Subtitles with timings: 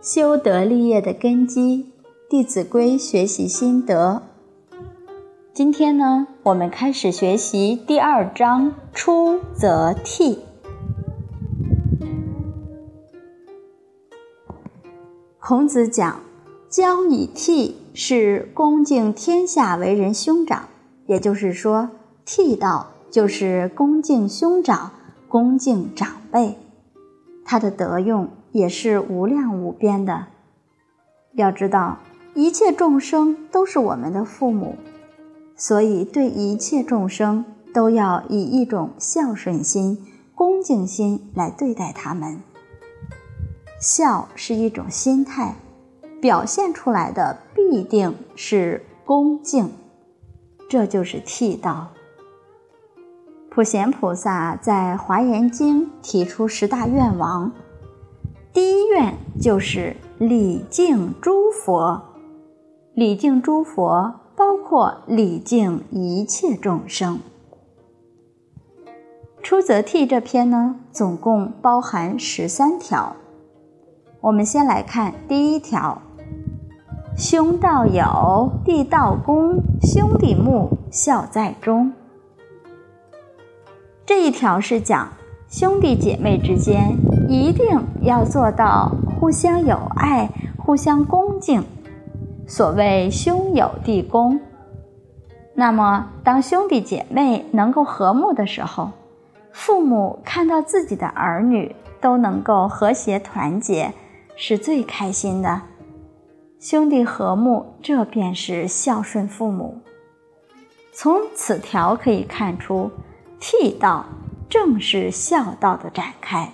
[0.00, 1.90] 修德立业的根基，
[2.30, 4.22] 《弟子规》学习心得。
[5.52, 10.38] 今天呢，我们开始学习第二章“出则悌”。
[15.40, 16.20] 孔子讲
[16.70, 20.68] ：“教以悌，是恭敬天下为人兄长。”
[21.06, 21.90] 也就是说，
[22.24, 24.92] 悌道就是恭敬兄长，
[25.26, 26.56] 恭敬长辈。
[27.44, 30.26] 他的德用也是无量无边的。
[31.32, 31.98] 要知道，
[32.34, 34.76] 一切众生都是我们的父母。
[35.56, 42.40] 所以，对一切众生都要以一种孝顺心、恭敬心来对待他们。
[43.80, 45.56] 孝是一种心态，
[46.20, 49.72] 表现出来的必定是恭敬，
[50.68, 51.88] 这就是剃道。
[53.50, 57.50] 普贤菩萨在《华严经》提出十大愿望，
[58.58, 62.02] 第一愿就是礼敬诸佛，
[62.92, 64.16] 礼敬诸佛。
[64.34, 67.20] 包括礼敬一切众生。
[69.44, 73.14] 出则悌这篇呢，总共包含十三条。
[74.20, 76.02] 我们先来看第一条：
[77.16, 81.92] 兄道友，弟道恭，兄弟睦，孝在中。
[84.04, 85.12] 这一条是讲
[85.48, 86.94] 兄弟姐妹之间
[87.26, 87.66] 一定
[88.02, 91.64] 要做到互相友爱、互相恭敬。
[92.46, 94.38] 所谓兄友弟恭，
[95.54, 98.90] 那么当兄弟姐妹能够和睦的时候，
[99.50, 103.94] 父母看到自己的儿女都能够和谐团结，
[104.36, 105.62] 是最开心的。
[106.60, 109.78] 兄弟和睦，这便是孝顺父母。
[110.92, 112.90] 从此条可以看出，
[113.40, 114.04] 悌道
[114.48, 116.52] 正是孝道的展开。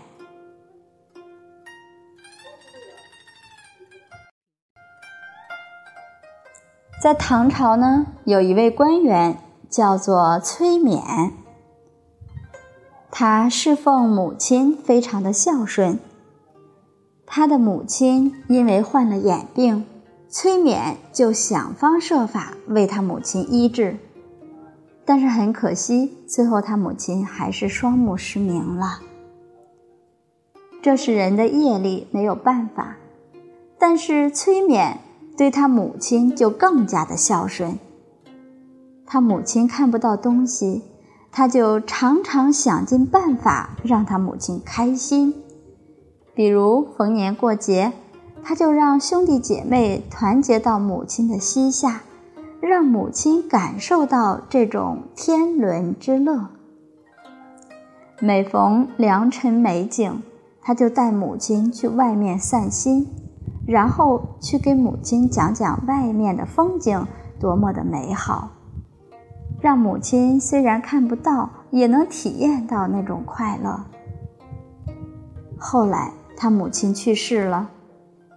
[7.03, 11.33] 在唐朝呢，有一位官员叫做崔勉，
[13.11, 15.99] 他侍奉母亲非常的孝顺。
[17.27, 19.87] 他的母亲因为患了眼病，
[20.31, 23.99] 崔勉就想方设法为他母亲医治，
[25.05, 29.01] 但是很可惜，最后他母亲还是双目失明了。
[30.83, 32.97] 这是人的业力，没有办法。
[33.79, 34.97] 但是崔勉。
[35.37, 37.77] 对他母亲就更加的孝顺。
[39.05, 40.83] 他母亲看不到东西，
[41.33, 45.35] 他就常常想尽办法让他母亲开心。
[46.37, 47.93] 比如逢年过节，
[48.45, 52.03] 他就让兄弟姐妹团结到母亲的膝下，
[52.67, 56.49] 让母亲感受到这种天伦之乐。
[58.21, 60.23] 每逢良辰美景，
[60.63, 63.09] 他就带母亲去外面散心。
[63.67, 67.07] 然后去给母亲讲讲外面的风景
[67.41, 68.51] 多么的美好，
[69.59, 73.81] 让母亲虽然看不到，也能体验到那种快乐。
[75.59, 77.71] 后来他母亲去世了，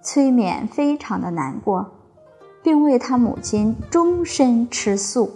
[0.01, 1.85] 崔勉非常的难过，
[2.67, 5.31] 并为他母亲终身吃素。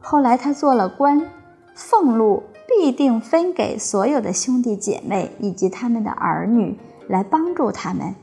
[0.00, 1.22] 后来他做了官，
[1.76, 6.76] 俸禄必定分给所有的兄弟姐妹以及他们的儿女，
[7.06, 8.16] 来帮助他们。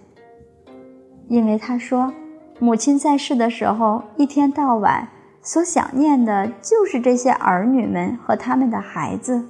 [1.29, 2.11] 因为他说，
[2.59, 5.07] 母亲在世的时候，一天到晚
[5.41, 9.45] 所想念的就是这些儿女们和他们的孩子。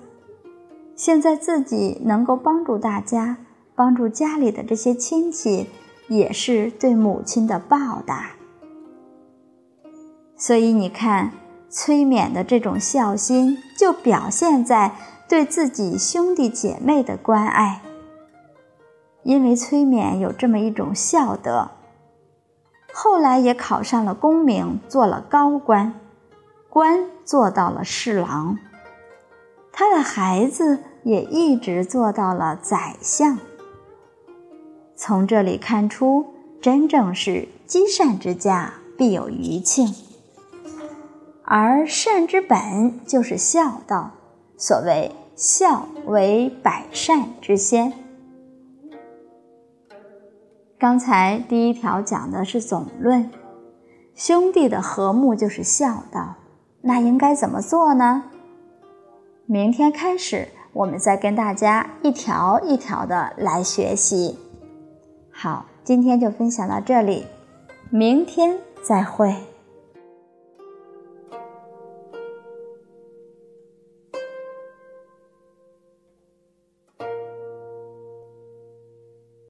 [0.96, 3.38] 现在自己能够帮助大家，
[3.74, 5.68] 帮助家里的这些亲戚，
[6.08, 8.32] 也是对母亲的报答。
[10.36, 11.32] 所以你看，
[11.70, 14.96] 崔勉的这种孝心，就表现在
[15.30, 17.82] 对自己兄弟姐妹的关爱。
[19.24, 21.72] 因为崔勉有这么一种孝德，
[22.94, 25.94] 后来也考上了功名，做了高官，
[26.70, 28.58] 官做到了侍郎。
[29.72, 33.38] 他的孩子也一直做到了宰相。
[35.06, 36.26] 从这里看出，
[36.62, 39.94] 真正是积善之家必有余庆，
[41.44, 44.12] 而善之本就是孝道。
[44.58, 47.92] 所谓孝为百善之先。
[50.80, 53.30] 刚才第一条讲的是总论，
[54.16, 56.36] 兄弟的和睦就是孝道，
[56.80, 58.24] 那应该怎么做呢？
[59.48, 64.40] 明天开始，我们再跟大家一条一条的来学习。
[65.44, 67.26] 好，今天就分享到这里，
[67.90, 69.36] 明天再会。